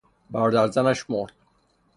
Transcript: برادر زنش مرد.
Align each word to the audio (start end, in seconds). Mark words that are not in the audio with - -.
برادر 0.29 0.67
زنش 0.67 1.05
مرد. 1.09 1.33